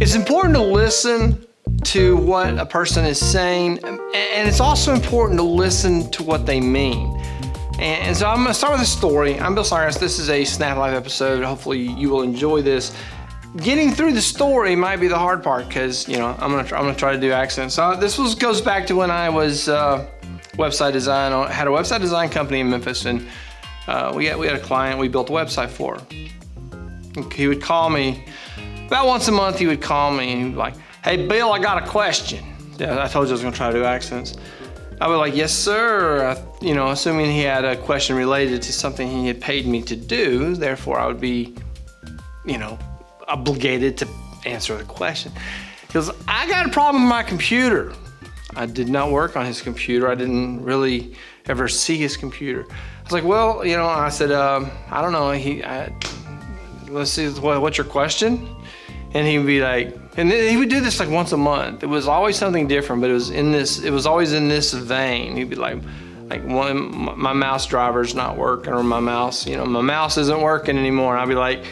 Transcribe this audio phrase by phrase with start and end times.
[0.00, 1.46] It's important to listen
[1.82, 6.58] to what a person is saying, and it's also important to listen to what they
[6.58, 7.20] mean.
[7.78, 9.38] And so I'm going to start with a story.
[9.38, 9.98] I'm Bill Cyrus.
[9.98, 11.44] This is a Snap Life episode.
[11.44, 12.96] Hopefully, you will enjoy this.
[13.58, 16.78] Getting through the story might be the hard part because you know I'm gonna try,
[16.78, 17.74] I'm gonna try to do accents.
[17.74, 20.08] So this was goes back to when I was uh,
[20.54, 21.34] website design.
[21.34, 23.28] I had a website design company in Memphis, and
[23.86, 26.00] uh, we had we had a client we built a website for.
[27.34, 28.24] He would call me
[28.90, 29.60] about once a month.
[29.60, 32.44] He would call me and he'd be like, "Hey, Bill, I got a question."
[32.76, 34.36] Yeah, I told you I was gonna try to do accents.
[35.00, 38.72] I was like, "Yes, sir." I, you know, assuming he had a question related to
[38.72, 41.54] something he had paid me to do, therefore I would be,
[42.44, 42.78] you know,
[43.28, 44.08] obligated to
[44.44, 45.30] answer the question.
[45.86, 47.92] He goes, "I got a problem with my computer."
[48.56, 50.10] I did not work on his computer.
[50.10, 51.14] I didn't really
[51.46, 52.66] ever see his computer.
[52.68, 55.92] I was like, "Well, you know," I said, um, "I don't know." He, I,
[56.88, 58.48] let's see, what, what's your question?
[59.12, 61.82] And he'd be like, and he would do this like once a month.
[61.82, 64.72] It was always something different, but it was in this, it was always in this
[64.72, 65.36] vein.
[65.36, 65.78] He'd be like,
[66.28, 70.40] like one, my mouse driver's not working, or my mouse, you know, my mouse isn't
[70.40, 71.14] working anymore.
[71.14, 71.64] And I'd be like,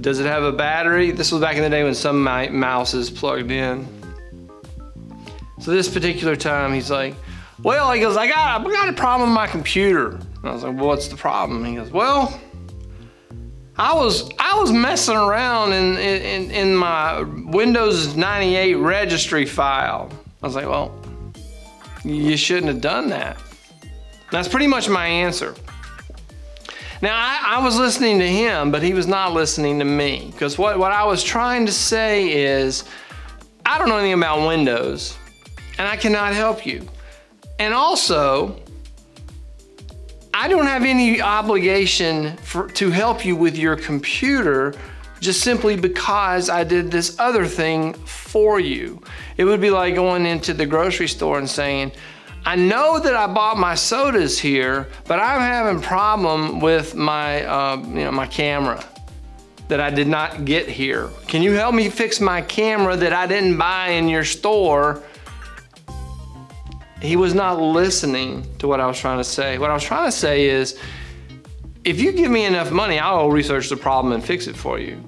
[0.00, 1.10] does it have a battery?
[1.12, 3.86] This was back in the day when some mouse is plugged in.
[5.60, 7.14] So this particular time, he's like,
[7.62, 10.10] well, he goes, I got, I got a problem with my computer.
[10.10, 11.64] And I was like, well, what's the problem?
[11.64, 12.38] He goes, well,
[13.76, 20.10] I was I was messing around in, in, in my Windows 98 registry file.
[20.42, 20.94] I was like, well,
[22.04, 23.38] you shouldn't have done that.
[24.30, 25.54] That's pretty much my answer.
[27.00, 30.28] Now, I, I was listening to him, but he was not listening to me.
[30.32, 32.84] Because what, what I was trying to say is,
[33.66, 35.18] I don't know anything about Windows,
[35.78, 36.86] and I cannot help you.
[37.58, 38.56] And also,
[40.34, 44.74] I don't have any obligation for, to help you with your computer
[45.20, 49.00] just simply because I did this other thing for you.
[49.36, 51.92] It would be like going into the grocery store and saying,
[52.44, 57.76] I know that I bought my sodas here, but I'm having problem with my, uh,
[57.76, 58.84] you know, my camera
[59.68, 61.08] that I did not get here.
[61.28, 65.02] Can you help me fix my camera that I didn't buy in your store?
[67.02, 69.58] He was not listening to what I was trying to say.
[69.58, 70.78] What I was trying to say is
[71.84, 75.02] if you give me enough money, I'll research the problem and fix it for you.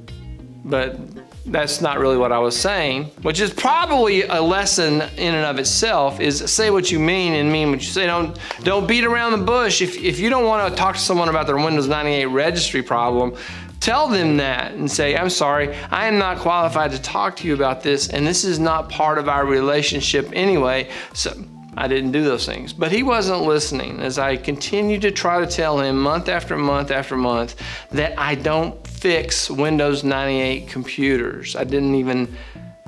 [0.64, 0.98] But
[1.46, 5.58] that's not really what I was saying, which is probably a lesson in and of
[5.58, 8.06] itself is say what you mean and mean what you say.
[8.06, 9.82] Don't don't beat around the bush.
[9.82, 13.36] If if you don't want to talk to someone about their Windows 98 registry problem,
[13.78, 17.54] tell them that and say, I'm sorry, I am not qualified to talk to you
[17.54, 20.90] about this, and this is not part of our relationship anyway.
[21.12, 21.34] So
[21.76, 22.72] I didn't do those things.
[22.72, 26.90] But he wasn't listening as I continued to try to tell him month after month
[26.90, 27.56] after month
[27.90, 31.56] that I don't fix Windows 98 computers.
[31.56, 32.36] I didn't even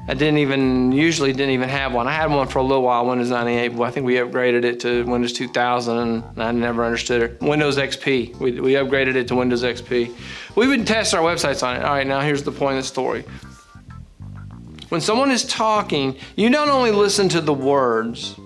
[0.08, 2.06] I didn't even usually didn't even have one.
[2.06, 4.78] I had one for a little while, Windows 98, but I think we upgraded it
[4.80, 7.40] to Windows 2000 and I never understood it.
[7.40, 8.38] Windows XP.
[8.38, 10.14] We, we upgraded it to Windows XP.
[10.54, 11.82] We would test our websites on it.
[11.82, 13.24] All right, now here's the point of the story.
[14.90, 18.36] When someone is talking, you don't only listen to the words,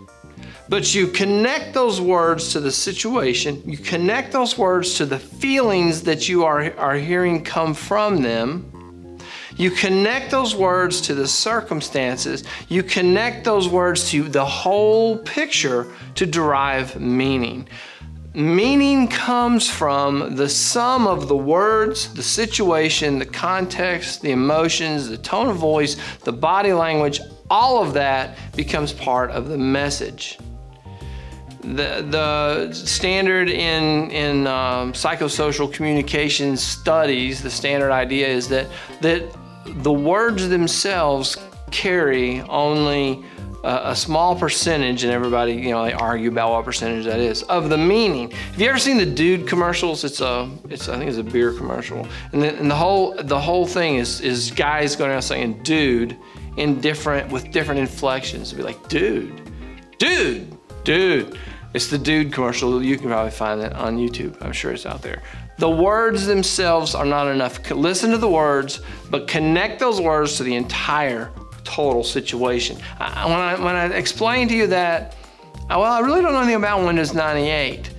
[0.70, 6.02] but you connect those words to the situation, you connect those words to the feelings
[6.02, 9.18] that you are, are hearing come from them.
[9.56, 12.44] You connect those words to the circumstances.
[12.68, 17.68] You connect those words to the whole picture to derive meaning.
[18.32, 25.18] Meaning comes from the sum of the words, the situation, the context, the emotions, the
[25.18, 27.20] tone of voice, the body language,
[27.50, 30.38] all of that becomes part of the message
[31.62, 38.66] the, the standard in, in um, psychosocial communication studies, the standard idea is that,
[39.00, 39.22] that
[39.66, 41.36] the words themselves
[41.70, 43.24] carry only
[43.62, 47.42] a, a, small percentage, and everybody, you know, they argue about what percentage that is,
[47.44, 48.30] of the meaning.
[48.30, 50.02] Have you ever seen the Dude commercials?
[50.02, 52.06] It's a, it's, I think it's a beer commercial.
[52.32, 56.16] And the, and the whole, the whole thing is, is guys going around saying dude
[56.56, 58.48] in different, with different inflections.
[58.52, 59.42] It'd be like, dude,
[59.98, 61.38] dude, dude.
[61.72, 62.82] It's the dude commercial.
[62.82, 64.36] You can probably find it on YouTube.
[64.42, 65.22] I'm sure it's out there.
[65.58, 67.70] The words themselves are not enough.
[67.70, 68.80] Listen to the words,
[69.10, 71.30] but connect those words to the entire
[71.64, 72.78] total situation.
[72.98, 75.14] I, when, I, when I explain to you that,
[75.54, 77.90] uh, well, I really don't know anything about Windows 98.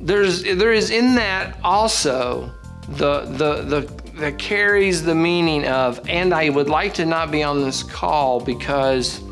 [0.00, 2.52] There's, there is in that also
[2.88, 7.42] the, the, the, that carries the meaning of, and I would like to not be
[7.42, 9.22] on this call because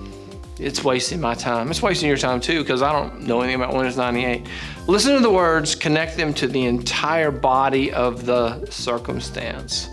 [0.60, 1.70] it's wasting my time.
[1.70, 4.46] It's wasting your time too because I don't know anything about Windows 98.
[4.86, 9.88] Listen to the words, connect them to the entire body of the circumstance.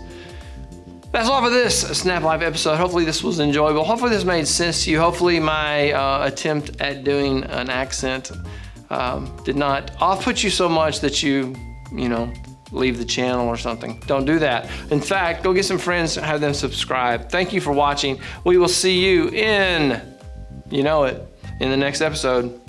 [1.10, 2.76] That's all for this Snap Live episode.
[2.76, 3.82] Hopefully, this was enjoyable.
[3.82, 5.00] Hopefully, this made sense to you.
[5.00, 8.30] Hopefully, my uh, attempt at doing an accent
[8.90, 11.54] um, did not off put you so much that you,
[11.90, 12.30] you know,
[12.72, 14.02] leave the channel or something.
[14.06, 14.70] Don't do that.
[14.90, 17.30] In fact, go get some friends, have them subscribe.
[17.30, 18.20] Thank you for watching.
[18.44, 20.07] We will see you in,
[20.70, 21.26] you know it,
[21.60, 22.60] in the next episode.